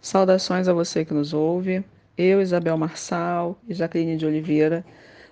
Saudações 0.00 0.68
a 0.68 0.72
você 0.72 1.04
que 1.04 1.12
nos 1.12 1.32
ouve. 1.32 1.84
Eu, 2.16 2.40
Isabel 2.40 2.76
Marçal 2.76 3.58
e 3.68 3.74
Jaqueline 3.74 4.16
de 4.16 4.26
Oliveira, 4.26 4.84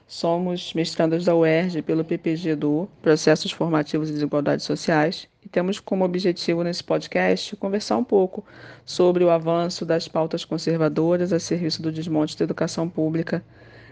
somos 0.07 0.73
mestrandas 0.75 1.25
da 1.25 1.35
UERJ 1.35 1.83
pelo 1.83 2.04
PPG 2.04 2.54
do 2.54 2.88
Processos 3.02 3.50
Formativos 3.50 4.08
e 4.08 4.12
Desigualdades 4.12 4.64
Sociais 4.64 5.29
e 5.44 5.48
temos 5.48 5.80
como 5.80 6.04
objetivo 6.04 6.62
nesse 6.62 6.82
podcast 6.82 7.54
conversar 7.56 7.96
um 7.96 8.04
pouco 8.04 8.44
sobre 8.84 9.24
o 9.24 9.30
avanço 9.30 9.84
das 9.84 10.06
pautas 10.08 10.44
conservadoras 10.44 11.33
a 11.33 11.40
serviço 11.40 11.83
do 11.83 11.90
desmonte 11.90 12.37
da 12.37 12.44
educação 12.44 12.88
pública, 12.88 13.44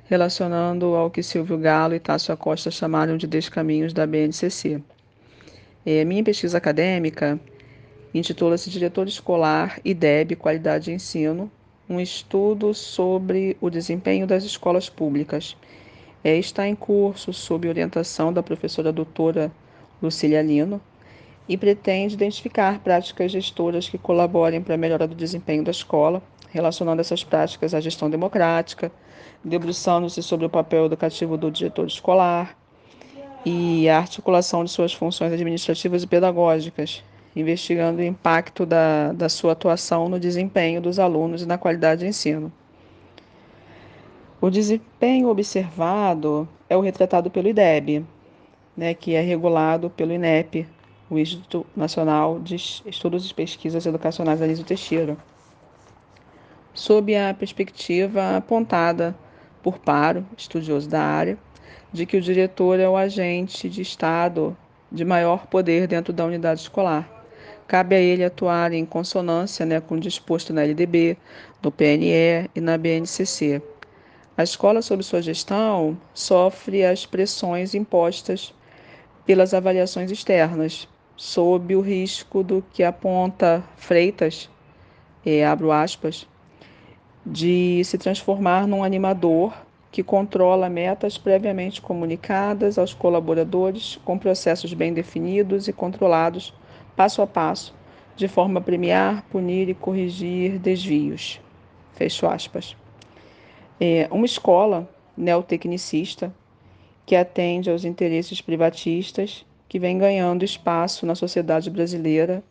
relacionando 0.05 0.95
ao 0.95 1.11
que 1.11 1.23
Silvio 1.23 1.59
Galo 1.59 1.95
e 1.95 2.01
Tássio 2.01 2.35
Acosta 2.35 2.71
chamaram 2.71 3.17
de 3.17 3.27
descaminhos 3.27 3.93
da 3.93 4.07
BNCC. 4.07 4.83
É, 5.87 6.05
minha 6.05 6.25
pesquisa 6.25 6.59
acadêmica 6.59 7.39
intitula-se 8.15 8.71
Diretor 8.71 9.09
Escolar 9.09 9.81
IDEB 9.85 10.37
Qualidade 10.37 10.85
de 10.85 10.93
Ensino, 10.93 11.51
um 11.89 12.01
estudo 12.01 12.73
sobre 12.73 13.57
o 13.61 13.69
desempenho 13.69 14.27
das 14.27 14.45
escolas 14.45 14.89
públicas. 14.89 15.57
É, 16.23 16.37
está 16.37 16.67
em 16.67 16.75
curso 16.75 17.33
sob 17.33 17.69
orientação 17.69 18.33
da 18.33 18.43
professora 18.43 18.93
doutora 18.93 19.53
Lucília 20.01 20.41
Lino 20.41 20.81
e 21.49 21.57
pretende 21.57 22.15
identificar 22.15 22.79
práticas 22.79 23.33
gestoras 23.33 23.89
que 23.89 23.99
colaborem 23.99 24.63
para 24.63 24.75
a 24.75 24.79
melhora 24.79 25.07
do 25.07 25.15
desempenho 25.15 25.63
da 25.63 25.71
escola, 25.71 26.23
relacionando 26.51 27.01
essas 27.01 27.23
práticas 27.23 27.75
à 27.75 27.81
gestão 27.81 28.09
democrática, 28.09 28.91
debruçando-se 29.45 30.23
sobre 30.23 30.47
o 30.47 30.51
papel 30.51 30.87
educativo 30.87 31.37
do 31.37 31.51
diretor 31.51 31.87
escolar 31.87 32.57
e 33.45 33.87
a 33.91 33.99
articulação 33.99 34.65
de 34.65 34.71
suas 34.71 34.95
funções 34.95 35.33
administrativas 35.33 36.03
e 36.03 36.07
pedagógicas, 36.07 37.03
investigando 37.35 38.01
o 38.01 38.05
impacto 38.05 38.65
da, 38.65 39.13
da 39.13 39.29
sua 39.29 39.53
atuação 39.53 40.09
no 40.09 40.21
desempenho 40.21 40.81
dos 40.81 40.99
alunos 40.99 41.43
e 41.43 41.47
na 41.47 41.59
qualidade 41.59 42.03
de 42.03 42.07
ensino. 42.07 42.53
O 44.41 44.51
desempenho 44.51 45.29
observado 45.29 46.49
é 46.69 46.77
o 46.77 46.81
retratado 46.81 47.31
pelo 47.31 47.49
IDEB, 47.49 48.05
né, 48.77 48.95
que 48.95 49.15
é 49.15 49.21
regulado 49.21 49.91
pelo 49.91 50.13
INEP, 50.13 50.67
o 51.09 51.19
Instituto 51.19 51.67
Nacional 51.77 52.41
de 52.41 52.57
Estudos 52.57 53.31
e 53.31 53.35
Pesquisas 53.35 53.87
Educacionais 53.87 54.43
Anísio 54.43 54.65
Teixeira, 54.65 55.17
sob 56.73 57.17
a 57.17 57.33
perspectiva 57.33 58.37
apontada 58.37 59.15
por 59.63 59.79
Paro, 59.79 60.27
estudioso 60.37 60.89
da 60.89 61.03
área, 61.03 61.39
de 61.93 62.05
que 62.05 62.17
o 62.17 62.21
diretor 62.21 62.81
é 62.81 62.89
o 62.89 62.97
agente 62.97 63.69
de 63.71 63.81
Estado 63.81 64.57
de 64.91 65.05
maior 65.05 65.47
poder 65.47 65.87
dentro 65.87 66.13
da 66.13 66.25
unidade 66.25 66.61
escolar 66.61 67.14
cabe 67.75 67.97
a 67.97 68.01
ele 68.01 68.23
atuar 68.23 68.73
em 68.73 68.87
consonância 68.87 69.67
né, 69.67 69.81
com 69.81 69.97
o 69.97 70.01
disposto 70.01 70.53
na 70.53 70.63
LDB, 70.63 71.17
no 71.61 71.73
PNE 71.73 72.49
e 72.55 72.61
na 72.61 72.79
BNCC. 72.79 73.61
A 74.37 74.45
escola, 74.45 74.81
sob 74.81 75.03
sua 75.03 75.21
gestão, 75.21 75.99
sofre 76.15 76.85
as 76.85 77.05
pressões 77.05 77.75
impostas 77.75 78.55
pelas 79.27 79.53
avaliações 79.53 80.13
externas, 80.13 80.87
sob 81.17 81.75
o 81.75 81.81
risco 81.81 82.45
do 82.45 82.65
que 82.73 82.85
aponta 82.85 83.65
Freitas, 83.75 84.49
é, 85.27 85.45
abro 85.45 85.73
aspas, 85.73 86.29
de 87.27 87.83
se 87.83 87.99
transformar 87.99 88.69
num 88.69 88.85
animador 88.85 89.53
que 89.91 90.05
controla 90.05 90.69
metas 90.69 91.19
previamente 91.19 91.83
comunicadas 91.83 92.79
aos 92.79 92.95
colaboradores 92.95 93.99
com 94.05 94.17
processos 94.17 94.73
bem 94.73 94.95
definidos 94.95 95.67
e 95.67 95.73
controlados 95.73 96.55
passo 96.97 97.23
a 97.23 97.27
passo, 97.27 97.75
de 98.17 98.29
forma 98.29 98.61
a 98.61 98.63
premiar, 98.63 99.23
punir 99.31 99.69
e 99.69 99.75
corrigir 99.75 100.59
desvios. 100.59 101.41
Fecho 101.95 102.27
aspas. 102.27 102.77
É 103.81 104.09
uma 104.11 104.27
escola 104.27 104.89
neotecnicista 105.17 106.33
que 107.07 107.17
atende 107.17 107.71
aos 107.71 107.85
interesses 107.85 108.41
privatistas 108.41 109.45
que 109.69 109.79
vem 109.79 109.99
ganhando 109.99 110.45
espaço 110.45 111.05
na 111.05 111.15
sociedade 111.15 111.71
brasileira 111.71 112.43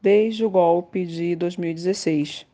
desde 0.00 0.44
o 0.44 0.50
golpe 0.50 1.04
de 1.04 1.34
2016. 1.36 2.46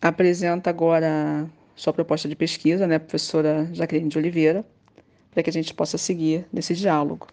Apresenta 0.00 0.70
agora 0.70 1.48
sua 1.76 1.92
proposta 1.92 2.28
de 2.28 2.36
pesquisa, 2.36 2.86
né, 2.86 2.98
professora 2.98 3.68
Jaqueline 3.72 4.08
de 4.08 4.18
Oliveira, 4.18 4.64
para 5.30 5.42
que 5.42 5.50
a 5.50 5.52
gente 5.52 5.74
possa 5.74 5.98
seguir 5.98 6.46
nesse 6.52 6.74
diálogo. 6.74 7.26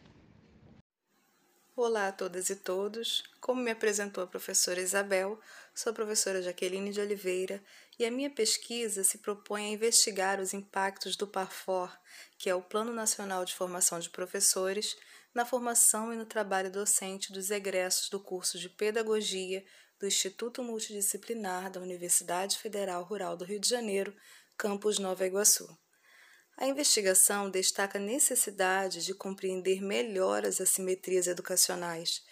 Olá 1.73 2.09
a 2.09 2.11
todas 2.11 2.49
e 2.49 2.55
todos. 2.57 3.23
Como 3.39 3.61
me 3.61 3.71
apresentou 3.71 4.21
a 4.21 4.27
professora 4.27 4.81
Isabel, 4.81 5.39
sou 5.73 5.91
a 5.91 5.93
professora 5.93 6.41
Jaqueline 6.41 6.91
de 6.91 6.99
Oliveira 6.99 7.63
e 7.97 8.03
a 8.03 8.11
minha 8.11 8.29
pesquisa 8.29 9.05
se 9.05 9.19
propõe 9.19 9.67
a 9.67 9.69
investigar 9.69 10.41
os 10.41 10.53
impactos 10.53 11.15
do 11.15 11.25
PARFOR, 11.25 11.89
que 12.37 12.49
é 12.49 12.53
o 12.53 12.61
Plano 12.61 12.91
Nacional 12.91 13.45
de 13.45 13.55
Formação 13.55 14.01
de 14.01 14.09
Professores, 14.09 14.97
na 15.33 15.45
formação 15.45 16.13
e 16.13 16.17
no 16.17 16.25
trabalho 16.25 16.69
docente 16.69 17.31
dos 17.31 17.49
egressos 17.49 18.09
do 18.09 18.19
curso 18.19 18.59
de 18.59 18.67
Pedagogia 18.67 19.63
do 19.97 20.05
Instituto 20.05 20.61
Multidisciplinar 20.61 21.71
da 21.71 21.79
Universidade 21.79 22.57
Federal 22.57 23.01
Rural 23.01 23.37
do 23.37 23.45
Rio 23.45 23.61
de 23.61 23.69
Janeiro, 23.69 24.13
campus 24.57 24.99
Nova 24.99 25.25
Iguaçu. 25.25 25.80
A 26.57 26.67
investigação 26.67 27.49
destaca 27.49 27.97
a 27.97 28.01
necessidade 28.01 29.03
de 29.03 29.13
compreender 29.13 29.81
melhor 29.81 30.45
as 30.45 30.61
assimetrias 30.61 31.27
educacionais, 31.27 32.23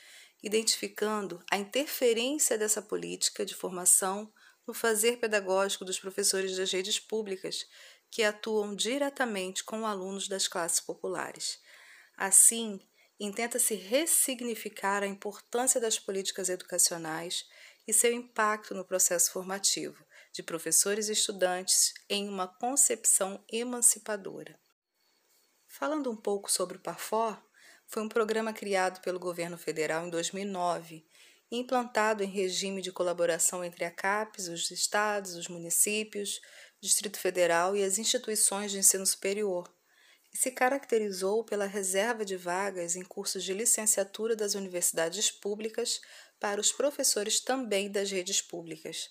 identificando 0.42 1.44
a 1.52 1.58
interferência 1.58 2.58
dessa 2.58 2.82
política 2.82 3.46
de 3.46 3.56
formação 3.56 4.32
no 4.68 4.74
fazer 4.74 5.18
pedagógico 5.18 5.84
dos 5.84 6.00
professores 6.00 6.56
das 6.56 6.72
redes 6.72 7.00
públicas, 7.00 7.66
que 8.12 8.24
atuam 8.24 8.76
diretamente 8.76 9.64
com 9.64 9.86
alunos 9.86 10.28
das 10.28 10.48
classes 10.48 10.80
populares. 10.80 11.60
Assim, 12.16 12.80
intenta-se 13.20 13.76
ressignificar 13.76 15.04
a 15.04 15.08
importância 15.08 15.80
das 15.80 16.00
políticas 16.00 16.50
educacionais 16.50 17.46
e 17.88 17.94
seu 17.94 18.14
impacto 18.14 18.76
no 18.76 18.86
processo 18.86 19.32
formativo, 19.32 20.06
de 20.40 20.44
professores 20.44 21.10
e 21.10 21.12
estudantes 21.12 21.94
em 22.10 22.30
uma 22.30 22.48
concepção 22.48 23.44
emancipadora. 23.52 24.58
Falando 25.68 26.10
um 26.10 26.16
pouco 26.16 26.50
sobre 26.50 26.78
o 26.78 26.80
PAFOR, 26.80 27.38
foi 27.86 28.02
um 28.02 28.08
programa 28.08 28.54
criado 28.54 29.02
pelo 29.02 29.20
governo 29.20 29.58
federal 29.58 30.08
em 30.08 30.10
2009 30.10 31.06
e 31.52 31.58
implantado 31.58 32.24
em 32.24 32.28
regime 32.28 32.82
de 32.82 32.90
colaboração 32.90 33.66
entre 33.66 33.84
a 33.84 33.92
CAPES, 33.92 34.48
os 34.48 34.72
estados, 34.72 35.36
os 35.36 35.50
municípios, 35.50 36.40
Distrito 36.80 37.20
Federal 37.20 37.76
e 37.76 37.84
as 37.84 37.98
instituições 37.98 38.72
de 38.72 38.78
ensino 38.78 39.06
superior, 39.06 39.70
e 40.34 40.38
se 40.38 40.52
caracterizou 40.52 41.44
pela 41.44 41.66
reserva 41.66 42.24
de 42.24 42.38
vagas 42.38 42.96
em 42.96 43.04
cursos 43.04 43.44
de 43.44 43.54
licenciatura 43.54 44.38
das 44.38 44.56
universidades 44.56 45.30
públicas 45.32 46.00
para 46.40 46.62
os 46.62 46.72
professores 46.72 47.42
também 47.42 47.92
das 47.92 48.10
redes 48.10 48.42
públicas, 48.42 49.10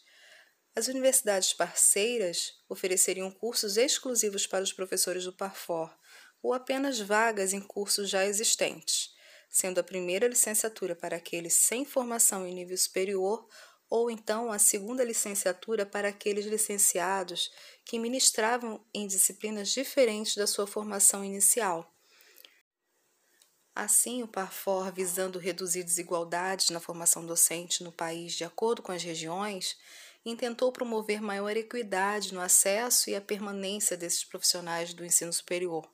as 0.78 0.87
universidades 0.87 1.53
parceiras 1.53 2.53
ofereceriam 2.69 3.33
cursos 3.33 3.77
exclusivos 3.77 4.47
para 4.47 4.62
os 4.62 4.72
professores 4.72 5.25
do 5.25 5.33
Parfor 5.33 5.93
ou 6.41 6.55
apenas 6.55 7.00
vagas 7.00 7.53
em 7.53 7.61
cursos 7.61 8.09
já 8.09 8.25
existentes, 8.25 9.12
sendo 9.50 9.81
a 9.81 9.83
primeira 9.83 10.28
licenciatura 10.28 10.94
para 10.94 11.17
aqueles 11.17 11.55
sem 11.55 11.84
formação 11.84 12.47
em 12.47 12.55
nível 12.55 12.78
superior 12.78 13.44
ou 13.91 14.09
então 14.09 14.53
a 14.53 14.59
segunda 14.61 15.03
licenciatura 15.03 15.84
para 15.84 16.11
aqueles 16.11 16.47
licenciados 16.47 17.50
que 17.84 17.99
ministravam 17.99 18.81
em 18.94 19.09
disciplinas 19.09 19.71
diferentes 19.71 20.37
da 20.37 20.47
sua 20.47 20.67
formação 20.67 21.25
inicial. 21.25 21.93
Assim, 23.75 24.22
o 24.22 24.28
Parfor, 24.28 24.93
visando 24.93 25.38
reduzir 25.38 25.83
desigualdades 25.83 26.71
na 26.71 26.81
formação 26.81 27.25
docente 27.25 27.83
no 27.83 27.93
país 27.93 28.34
de 28.34 28.44
acordo 28.44 28.83
com 28.83 28.93
as 28.93 29.03
regiões, 29.03 29.76
intentou 30.30 30.72
promover 30.72 31.20
maior 31.20 31.56
equidade 31.56 32.34
no 32.34 32.40
acesso 32.40 33.10
e 33.10 33.14
a 33.16 33.20
permanência 33.20 33.96
desses 33.96 34.25
profissionais 34.25 34.92
do 34.92 35.04
ensino 35.04 35.32
superior, 35.32 35.88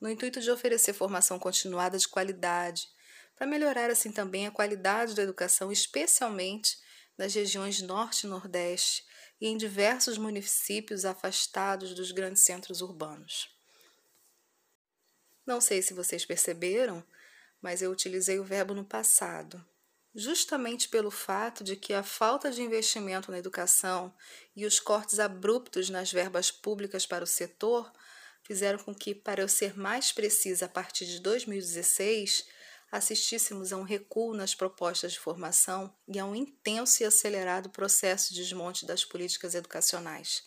no 0.00 0.08
intuito 0.10 0.40
de 0.40 0.50
oferecer 0.50 0.92
formação 0.92 1.38
continuada 1.38 1.98
de 1.98 2.08
qualidade, 2.08 2.88
para 3.34 3.46
melhorar 3.46 3.90
assim 3.90 4.10
também 4.10 4.46
a 4.46 4.50
qualidade 4.50 5.14
da 5.14 5.22
educação, 5.22 5.70
especialmente 5.70 6.78
nas 7.18 7.34
regiões 7.34 7.80
Norte 7.82 8.26
e 8.26 8.30
Nordeste 8.30 9.04
e 9.40 9.48
em 9.48 9.56
diversos 9.56 10.18
municípios 10.18 11.04
afastados 11.04 11.94
dos 11.94 12.12
grandes 12.12 12.42
centros 12.42 12.80
urbanos. 12.80 13.50
Não 15.46 15.60
sei 15.60 15.82
se 15.82 15.94
vocês 15.94 16.24
perceberam, 16.24 17.04
mas 17.60 17.82
eu 17.82 17.90
utilizei 17.90 18.38
o 18.38 18.44
verbo 18.44 18.74
no 18.74 18.84
passado 18.84 19.64
justamente 20.16 20.88
pelo 20.88 21.10
fato 21.10 21.62
de 21.62 21.76
que 21.76 21.92
a 21.92 22.02
falta 22.02 22.50
de 22.50 22.62
investimento 22.62 23.30
na 23.30 23.38
educação 23.38 24.12
e 24.56 24.64
os 24.64 24.80
cortes 24.80 25.20
abruptos 25.20 25.90
nas 25.90 26.10
verbas 26.10 26.50
públicas 26.50 27.04
para 27.04 27.22
o 27.22 27.26
setor 27.26 27.92
fizeram 28.42 28.78
com 28.78 28.94
que, 28.94 29.14
para 29.14 29.42
eu 29.42 29.48
ser 29.48 29.78
mais 29.78 30.12
precisa, 30.12 30.64
a 30.64 30.68
partir 30.68 31.04
de 31.04 31.20
2016, 31.20 32.46
assistíssemos 32.90 33.74
a 33.74 33.76
um 33.76 33.82
recuo 33.82 34.32
nas 34.32 34.54
propostas 34.54 35.12
de 35.12 35.18
formação 35.18 35.94
e 36.08 36.18
a 36.18 36.24
um 36.24 36.34
intenso 36.34 37.02
e 37.02 37.06
acelerado 37.06 37.68
processo 37.68 38.32
de 38.32 38.40
desmonte 38.40 38.86
das 38.86 39.04
políticas 39.04 39.54
educacionais, 39.54 40.44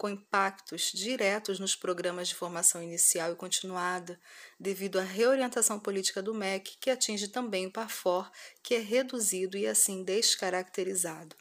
com 0.00 0.08
impactos 0.08 0.92
diretos 0.94 1.60
nos 1.60 1.76
programas 1.76 2.28
de 2.28 2.34
formação 2.34 2.82
inicial 2.82 3.32
e 3.32 3.36
continuada, 3.36 4.18
devido 4.58 4.98
à 4.98 5.02
reorientação 5.02 5.78
política 5.78 6.22
do 6.22 6.32
MEC, 6.32 6.78
que 6.80 6.88
atinge 6.88 7.28
também 7.28 7.66
o 7.66 7.70
PAFOR, 7.70 8.32
que 8.62 8.76
é 8.76 8.78
reduzido 8.78 9.58
e 9.58 9.66
assim 9.66 10.02
descaracterizado. 10.02 11.36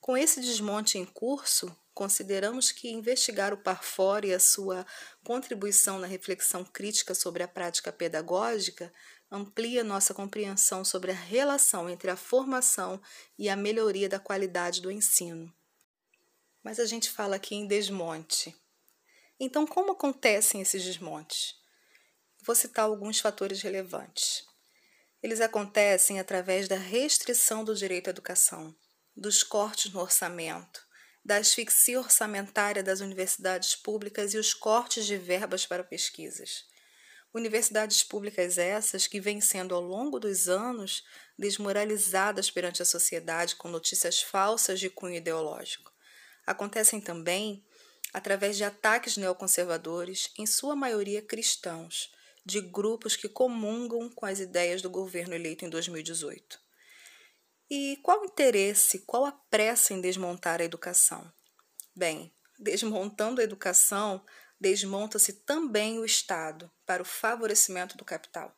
Com 0.00 0.16
esse 0.16 0.40
desmonte 0.40 0.96
em 0.96 1.04
curso, 1.04 1.70
consideramos 1.92 2.72
que 2.72 2.88
investigar 2.88 3.52
o 3.52 3.58
PARFOR 3.58 4.24
e 4.24 4.32
a 4.32 4.40
sua 4.40 4.86
contribuição 5.22 5.98
na 5.98 6.06
reflexão 6.06 6.64
crítica 6.64 7.14
sobre 7.14 7.42
a 7.42 7.48
prática 7.48 7.92
pedagógica 7.92 8.90
amplia 9.30 9.84
nossa 9.84 10.14
compreensão 10.14 10.82
sobre 10.82 11.10
a 11.10 11.14
relação 11.14 11.90
entre 11.90 12.10
a 12.10 12.16
formação 12.16 12.98
e 13.38 13.50
a 13.50 13.54
melhoria 13.54 14.08
da 14.08 14.18
qualidade 14.18 14.80
do 14.80 14.90
ensino. 14.90 15.52
Mas 16.62 16.78
a 16.78 16.84
gente 16.84 17.10
fala 17.10 17.36
aqui 17.36 17.54
em 17.54 17.66
desmonte. 17.66 18.54
Então, 19.38 19.66
como 19.66 19.92
acontecem 19.92 20.60
esses 20.60 20.84
desmontes? 20.84 21.54
Vou 22.42 22.54
citar 22.54 22.84
alguns 22.84 23.20
fatores 23.20 23.62
relevantes. 23.62 24.44
Eles 25.22 25.40
acontecem 25.40 26.18
através 26.18 26.68
da 26.68 26.76
restrição 26.76 27.64
do 27.64 27.74
direito 27.74 28.08
à 28.08 28.10
educação, 28.10 28.74
dos 29.16 29.42
cortes 29.42 29.92
no 29.92 30.00
orçamento, 30.00 30.82
da 31.24 31.36
asfixia 31.36 31.98
orçamentária 31.98 32.82
das 32.82 33.00
universidades 33.00 33.74
públicas 33.74 34.32
e 34.32 34.38
os 34.38 34.54
cortes 34.54 35.06
de 35.06 35.16
verbas 35.16 35.66
para 35.66 35.84
pesquisas. 35.84 36.64
Universidades 37.32 38.02
públicas 38.02 38.58
essas 38.58 39.06
que 39.06 39.20
vêm 39.20 39.40
sendo 39.40 39.74
ao 39.74 39.80
longo 39.80 40.18
dos 40.18 40.48
anos 40.48 41.04
desmoralizadas 41.38 42.50
perante 42.50 42.82
a 42.82 42.86
sociedade 42.86 43.56
com 43.56 43.68
notícias 43.68 44.20
falsas 44.20 44.80
de 44.80 44.90
cunho 44.90 45.16
ideológico. 45.16 45.92
Acontecem 46.50 47.00
também 47.00 47.64
através 48.12 48.56
de 48.56 48.64
ataques 48.64 49.16
neoconservadores, 49.16 50.32
em 50.36 50.46
sua 50.46 50.74
maioria 50.74 51.22
cristãos, 51.22 52.10
de 52.44 52.60
grupos 52.60 53.14
que 53.14 53.28
comungam 53.28 54.10
com 54.10 54.26
as 54.26 54.40
ideias 54.40 54.82
do 54.82 54.90
governo 54.90 55.32
eleito 55.32 55.64
em 55.64 55.70
2018. 55.70 56.58
E 57.70 57.96
qual 58.02 58.22
o 58.22 58.24
interesse, 58.24 59.04
qual 59.06 59.24
a 59.24 59.30
pressa 59.30 59.94
em 59.94 60.00
desmontar 60.00 60.60
a 60.60 60.64
educação? 60.64 61.32
Bem, 61.94 62.34
desmontando 62.58 63.40
a 63.40 63.44
educação, 63.44 64.20
desmonta-se 64.60 65.44
também 65.44 66.00
o 66.00 66.04
Estado 66.04 66.68
para 66.84 67.00
o 67.00 67.06
favorecimento 67.06 67.96
do 67.96 68.04
capital. 68.04 68.52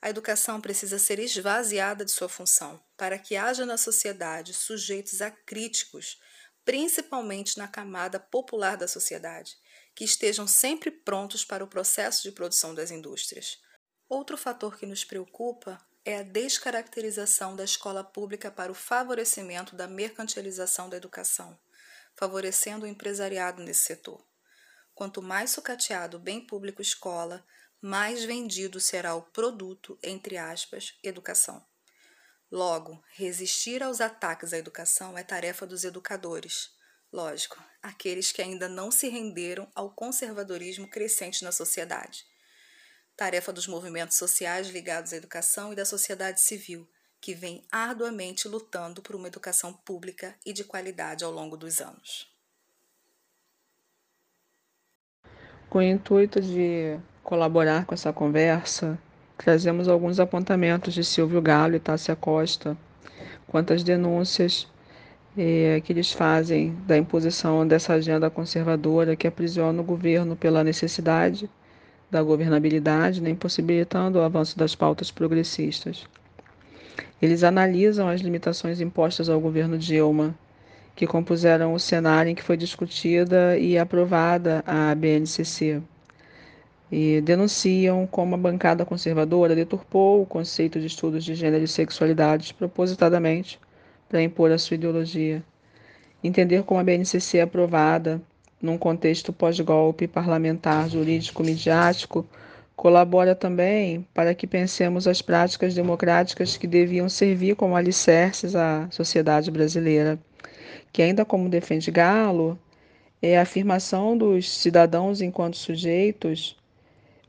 A 0.00 0.08
educação 0.08 0.58
precisa 0.58 0.98
ser 0.98 1.18
esvaziada 1.18 2.02
de 2.02 2.12
sua 2.12 2.30
função 2.30 2.82
para 2.96 3.18
que 3.18 3.36
haja 3.36 3.66
na 3.66 3.76
sociedade 3.76 4.54
sujeitos 4.54 5.20
acríticos, 5.20 6.18
principalmente 6.66 7.56
na 7.56 7.68
camada 7.68 8.18
popular 8.18 8.76
da 8.76 8.88
sociedade, 8.88 9.56
que 9.94 10.04
estejam 10.04 10.48
sempre 10.48 10.90
prontos 10.90 11.44
para 11.44 11.62
o 11.62 11.68
processo 11.68 12.24
de 12.24 12.32
produção 12.32 12.74
das 12.74 12.90
indústrias. 12.90 13.62
Outro 14.08 14.36
fator 14.36 14.76
que 14.76 14.84
nos 14.84 15.04
preocupa 15.04 15.80
é 16.04 16.18
a 16.18 16.22
descaracterização 16.24 17.54
da 17.54 17.62
escola 17.62 18.02
pública 18.02 18.50
para 18.50 18.70
o 18.70 18.74
favorecimento 18.74 19.76
da 19.76 19.86
mercantilização 19.86 20.90
da 20.90 20.96
educação, 20.96 21.56
favorecendo 22.16 22.84
o 22.84 22.88
empresariado 22.88 23.62
nesse 23.62 23.82
setor. 23.82 24.26
Quanto 24.92 25.22
mais 25.22 25.50
sucateado 25.50 26.16
o 26.16 26.20
bem 26.20 26.44
público 26.44 26.82
escola, 26.82 27.46
mais 27.80 28.24
vendido 28.24 28.80
será 28.80 29.14
o 29.14 29.22
produto, 29.22 29.96
entre 30.02 30.36
aspas, 30.36 30.98
educação. 31.00 31.64
Logo, 32.56 33.02
resistir 33.12 33.82
aos 33.82 34.00
ataques 34.00 34.54
à 34.54 34.56
educação 34.56 35.18
é 35.18 35.22
tarefa 35.22 35.66
dos 35.66 35.84
educadores. 35.84 36.70
Lógico, 37.12 37.62
aqueles 37.82 38.32
que 38.32 38.40
ainda 38.40 38.66
não 38.66 38.90
se 38.90 39.10
renderam 39.10 39.70
ao 39.74 39.90
conservadorismo 39.90 40.88
crescente 40.88 41.44
na 41.44 41.52
sociedade. 41.52 42.24
Tarefa 43.14 43.52
dos 43.52 43.66
movimentos 43.66 44.16
sociais 44.16 44.70
ligados 44.70 45.12
à 45.12 45.16
educação 45.16 45.70
e 45.70 45.76
da 45.76 45.84
sociedade 45.84 46.40
civil, 46.40 46.88
que 47.20 47.34
vem 47.34 47.62
arduamente 47.70 48.48
lutando 48.48 49.02
por 49.02 49.14
uma 49.14 49.28
educação 49.28 49.74
pública 49.74 50.34
e 50.42 50.54
de 50.54 50.64
qualidade 50.64 51.24
ao 51.24 51.30
longo 51.30 51.58
dos 51.58 51.82
anos. 51.82 52.34
Com 55.68 55.80
o 55.80 55.82
intuito 55.82 56.40
de 56.40 56.98
colaborar 57.22 57.84
com 57.84 57.92
essa 57.92 58.14
conversa, 58.14 58.98
trazemos 59.36 59.88
alguns 59.88 60.18
apontamentos 60.18 60.94
de 60.94 61.04
Silvio 61.04 61.40
Galo 61.42 61.76
e 61.76 61.80
Tássia 61.80 62.16
Costa 62.16 62.76
quanto 63.46 63.72
às 63.72 63.82
denúncias 63.82 64.66
eh, 65.36 65.80
que 65.84 65.92
eles 65.92 66.12
fazem 66.12 66.74
da 66.86 66.96
imposição 66.96 67.66
dessa 67.66 67.94
agenda 67.94 68.30
conservadora 68.30 69.16
que 69.16 69.26
aprisiona 69.26 69.80
o 69.80 69.84
governo 69.84 70.34
pela 70.34 70.64
necessidade 70.64 71.48
da 72.10 72.22
governabilidade, 72.22 73.20
né, 73.20 73.30
impossibilitando 73.30 74.18
o 74.18 74.22
avanço 74.22 74.56
das 74.58 74.74
pautas 74.74 75.10
progressistas. 75.10 76.06
Eles 77.20 77.42
analisam 77.42 78.08
as 78.08 78.20
limitações 78.20 78.80
impostas 78.80 79.28
ao 79.28 79.40
governo 79.40 79.78
Dilma 79.78 80.34
que 80.94 81.06
compuseram 81.06 81.74
o 81.74 81.78
cenário 81.78 82.30
em 82.30 82.34
que 82.34 82.42
foi 82.42 82.56
discutida 82.56 83.58
e 83.58 83.76
aprovada 83.76 84.64
a 84.66 84.94
BNCC. 84.94 85.82
E 86.90 87.20
denunciam 87.20 88.06
como 88.06 88.34
a 88.34 88.38
bancada 88.38 88.84
conservadora 88.84 89.54
deturpou 89.54 90.22
o 90.22 90.26
conceito 90.26 90.78
de 90.78 90.86
estudos 90.86 91.24
de 91.24 91.34
gênero 91.34 91.64
e 91.64 91.68
sexualidade 91.68 92.54
propositadamente 92.54 93.58
para 94.08 94.22
impor 94.22 94.52
a 94.52 94.58
sua 94.58 94.76
ideologia. 94.76 95.42
Entender 96.22 96.62
como 96.62 96.80
a 96.80 96.84
BNCC 96.84 97.38
é 97.38 97.42
aprovada 97.42 98.22
num 98.62 98.78
contexto 98.78 99.32
pós-golpe 99.32 100.06
parlamentar, 100.06 100.88
jurídico, 100.88 101.42
midiático, 101.42 102.26
colabora 102.76 103.34
também 103.34 104.06
para 104.14 104.34
que 104.34 104.46
pensemos 104.46 105.08
as 105.08 105.20
práticas 105.20 105.74
democráticas 105.74 106.56
que 106.56 106.66
deviam 106.66 107.08
servir 107.08 107.56
como 107.56 107.76
alicerces 107.76 108.54
à 108.54 108.88
sociedade 108.90 109.50
brasileira 109.50 110.18
que 110.96 111.02
ainda 111.02 111.26
como 111.26 111.50
defende 111.50 111.90
Galo, 111.90 112.58
é 113.20 113.36
a 113.36 113.42
afirmação 113.42 114.16
dos 114.16 114.50
cidadãos 114.50 115.20
enquanto 115.20 115.54
sujeitos 115.54 116.56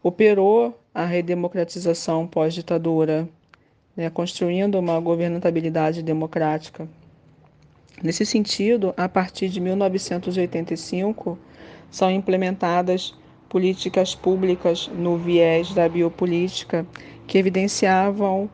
operou 0.08 0.74
a 0.94 1.04
redemocratização 1.04 2.26
pós-ditadura, 2.26 3.28
né, 3.94 4.10
construindo 4.10 4.80
uma 4.80 4.98
governabilidade 5.02 6.02
democrática. 6.02 6.88
Nesse 8.02 8.26
sentido, 8.26 8.94
a 8.96 9.10
partir 9.10 9.50
de 9.50 9.60
1985, 9.60 11.38
são 11.92 12.10
implementadas 12.10 13.14
políticas 13.50 14.16
públicas 14.16 14.90
no 14.98 15.18
viés 15.18 15.74
da 15.74 15.90
biopolítica 15.90 16.88
que 17.28 17.38
evidenciavam 17.38 18.50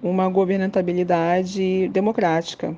uma 0.00 0.28
governabilidade 0.28 1.88
democrática, 1.88 2.76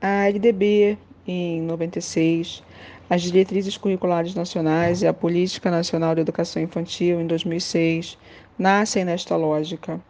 a 0.00 0.30
LDB 0.30 0.96
em 1.26 1.60
96, 1.60 2.62
as 3.08 3.22
diretrizes 3.22 3.76
curriculares 3.76 4.34
nacionais 4.34 5.02
e 5.02 5.06
a 5.06 5.12
Política 5.12 5.70
Nacional 5.70 6.14
de 6.14 6.22
Educação 6.22 6.62
Infantil 6.62 7.20
em 7.20 7.26
2006 7.26 8.18
nascem 8.58 9.04
nesta 9.04 9.36
lógica. 9.36 10.00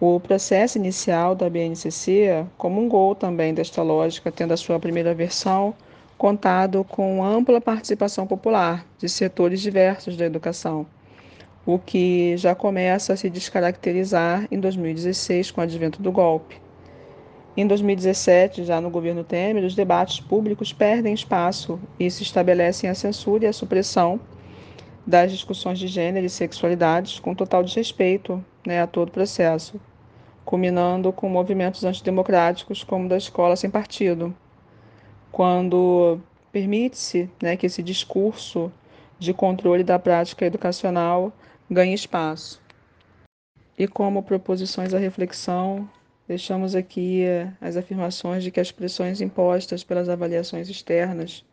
O 0.00 0.20
processo 0.20 0.76
inicial 0.76 1.34
da 1.34 1.48
BNCC 1.48 2.44
comungou 2.58 3.14
também 3.14 3.54
desta 3.54 3.82
lógica, 3.82 4.30
tendo 4.30 4.52
a 4.52 4.56
sua 4.56 4.78
primeira 4.78 5.14
versão 5.14 5.74
contado 6.18 6.84
com 6.84 7.24
ampla 7.24 7.60
participação 7.60 8.26
popular 8.26 8.84
de 8.98 9.08
setores 9.08 9.60
diversos 9.60 10.16
da 10.16 10.24
educação, 10.24 10.86
o 11.64 11.78
que 11.78 12.36
já 12.36 12.54
começa 12.54 13.12
a 13.12 13.16
se 13.16 13.30
descaracterizar 13.30 14.46
em 14.50 14.58
2016 14.58 15.50
com 15.50 15.60
o 15.60 15.64
advento 15.64 16.02
do 16.02 16.10
golpe. 16.10 16.65
Em 17.56 17.66
2017, 17.66 18.64
já 18.64 18.82
no 18.82 18.90
governo 18.90 19.24
Temer, 19.24 19.64
os 19.64 19.74
debates 19.74 20.20
públicos 20.20 20.74
perdem 20.74 21.14
espaço 21.14 21.80
e 21.98 22.10
se 22.10 22.22
estabelecem 22.22 22.90
a 22.90 22.94
censura 22.94 23.44
e 23.44 23.46
a 23.46 23.52
supressão 23.52 24.20
das 25.06 25.32
discussões 25.32 25.78
de 25.78 25.86
gênero 25.86 26.26
e 26.26 26.28
sexualidades 26.28 27.18
com 27.18 27.34
total 27.34 27.62
desrespeito 27.62 28.44
né, 28.66 28.82
a 28.82 28.86
todo 28.86 29.08
o 29.08 29.12
processo, 29.12 29.80
culminando 30.44 31.10
com 31.14 31.30
movimentos 31.30 31.82
antidemocráticos 31.82 32.84
como 32.84 33.08
da 33.08 33.16
escola 33.16 33.56
sem 33.56 33.70
partido, 33.70 34.36
quando 35.32 36.20
permite-se 36.52 37.30
né, 37.42 37.56
que 37.56 37.64
esse 37.64 37.82
discurso 37.82 38.70
de 39.18 39.32
controle 39.32 39.82
da 39.82 39.98
prática 39.98 40.44
educacional 40.44 41.32
ganhe 41.70 41.94
espaço. 41.94 42.60
E 43.78 43.88
como 43.88 44.22
proposições 44.22 44.92
à 44.92 44.98
reflexão, 44.98 45.88
Deixamos 46.28 46.74
aqui 46.74 47.22
eh, 47.22 47.52
as 47.60 47.76
afirmações 47.76 48.42
de 48.42 48.50
que 48.50 48.58
as 48.58 48.72
pressões 48.72 49.20
impostas 49.20 49.84
pelas 49.84 50.08
avaliações 50.08 50.68
externas, 50.68 51.44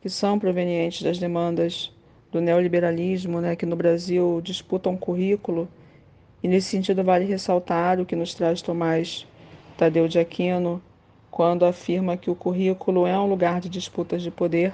que 0.00 0.08
são 0.08 0.38
provenientes 0.38 1.02
das 1.02 1.18
demandas 1.18 1.92
do 2.30 2.40
neoliberalismo, 2.40 3.40
né, 3.40 3.56
que 3.56 3.66
no 3.66 3.74
Brasil 3.74 4.40
disputam 4.42 4.96
currículo 4.96 5.68
E 6.42 6.48
nesse 6.48 6.68
sentido 6.68 7.02
vale 7.02 7.24
ressaltar 7.24 7.98
o 8.00 8.06
que 8.06 8.14
nos 8.14 8.34
traz 8.34 8.62
Tomás 8.62 9.26
Tadeu 9.76 10.06
de 10.06 10.18
Aquino, 10.18 10.80
quando 11.30 11.64
afirma 11.64 12.16
que 12.16 12.30
o 12.30 12.34
currículo 12.34 13.06
é 13.06 13.18
um 13.18 13.26
lugar 13.26 13.60
de 13.60 13.68
disputas 13.68 14.22
de 14.22 14.30
poder 14.30 14.72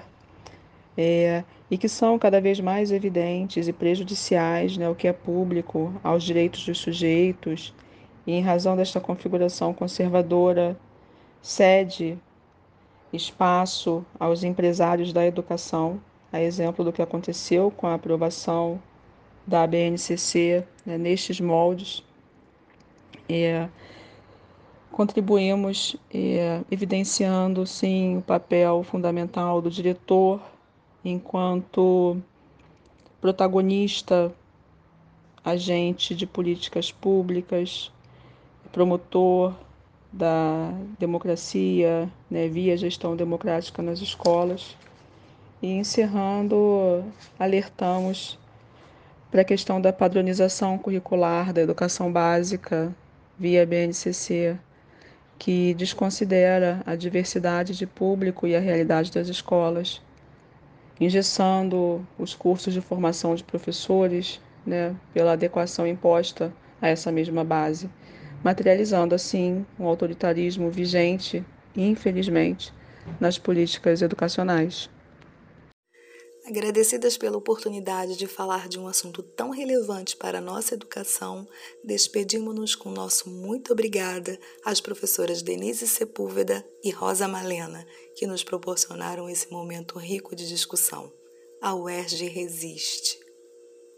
é, 0.97 1.43
e 1.71 1.79
que 1.79 1.89
são 1.89 2.19
cada 2.19 2.41
vez 2.41 2.61
mais 2.61 2.93
evidentes 2.93 3.67
e 3.67 3.73
prejudiciais 3.73 4.77
né, 4.77 4.93
que 4.95 5.09
é 5.09 5.13
público, 5.13 5.93
aos 6.03 6.23
direitos 6.23 6.65
dos 6.67 6.79
sujeitos, 6.79 7.75
e 8.27 8.33
em 8.33 8.41
razão 8.41 8.77
desta 8.77 9.01
configuração 9.01 9.75
conservadora, 9.75 10.77
cede 11.41 12.19
espaço 13.13 14.05
aos 14.19 14.43
empresários 14.43 15.13
da 15.13 15.27
educação, 15.27 16.01
a 16.33 16.41
exemplo 16.41 16.85
do 16.85 16.93
que 16.93 17.03
aconteceu 17.03 17.71
com 17.71 17.87
a 17.87 17.95
aprovação 17.95 18.81
da 19.47 19.67
BNCC 19.67 20.65
né, 20.87 20.97
nestes 20.97 21.41
moldes. 21.41 22.03
É, 23.29 23.69
contribuímos 24.91 25.97
é, 26.13 26.63
evidenciando, 26.71 27.67
sim, 27.67 28.19
o 28.19 28.23
papel 28.23 28.83
fundamental 28.83 29.61
do 29.61 29.71
diretor 29.71 30.41
enquanto 31.05 32.17
protagonista, 33.21 34.33
agente 35.45 36.15
de 36.15 36.27
políticas 36.27 36.93
públicas, 36.93 37.92
promotor 38.73 39.55
da 40.13 40.73
democracia, 40.99 42.11
né, 42.31 42.49
via 42.49 42.77
gestão 42.77 43.15
democrática 43.15 43.83
nas 43.83 44.01
escolas. 44.01 44.77
E 45.61 45.69
encerrando, 45.69 47.05
alertamos 47.39 48.39
para 49.31 49.43
a 49.43 49.45
questão 49.45 49.81
da 49.81 49.93
padronização 49.93 50.77
curricular 50.77 51.53
da 51.53 51.61
educação 51.61 52.13
básica 52.13 52.95
via 53.39 53.65
BNCC, 53.65 54.59
que 55.39 55.75
desconsidera 55.75 56.83
a 56.85 56.97
diversidade 56.97 57.77
de 57.77 57.87
público 57.87 58.47
e 58.47 58.57
a 58.57 58.61
realidade 58.61 59.13
das 59.13 59.29
escolas 59.29 60.03
engessando 61.01 62.07
os 62.19 62.35
cursos 62.35 62.73
de 62.73 62.81
formação 62.81 63.35
de 63.35 63.43
professores 63.43 64.41
né, 64.65 64.95
pela 65.13 65.33
adequação 65.33 65.87
imposta 65.87 66.53
a 66.81 66.89
essa 66.89 67.11
mesma 67.11 67.45
base, 67.45 67.91
materializando 68.43 69.15
assim 69.15 69.65
um 69.79 69.87
autoritarismo 69.87 70.71
vigente, 70.71 71.45
infelizmente, 71.77 72.73
nas 73.21 73.39
políticas 73.39 74.03
educacionais. 74.03 74.91
Agradecidas 76.45 77.17
pela 77.17 77.39
oportunidade 77.39 78.17
de 78.17 78.27
falar 78.27 78.69
de 78.69 78.77
um 78.77 78.89
assunto 78.89 79.23
tão 79.23 79.51
relevante 79.51 80.17
para 80.17 80.39
a 80.39 80.41
nossa 80.41 80.75
educação, 80.75 81.47
despedimos-nos 81.85 82.75
com 82.75 82.91
nosso 82.91 83.31
muito 83.31 83.73
obrigada 83.73 84.37
às 84.65 84.81
professoras 84.81 85.41
Denise 85.41 85.87
Sepúlveda 85.87 86.67
e 86.83 86.91
Rosa 86.91 87.29
Malena, 87.29 87.87
que 88.17 88.27
nos 88.27 88.43
proporcionaram 88.43 89.31
esse 89.31 89.53
momento 89.53 89.97
rico 90.01 90.35
de 90.35 90.49
discussão. 90.49 91.13
A 91.61 91.77
UERJ 91.77 92.27
resiste. 92.27 93.22